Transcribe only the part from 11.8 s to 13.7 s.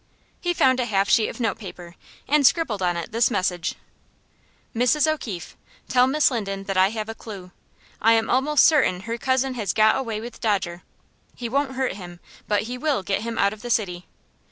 him, but he will get him out of the